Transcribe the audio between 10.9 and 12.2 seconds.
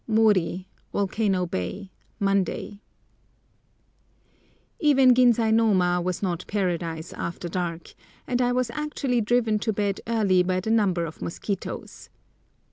of mosquitoes.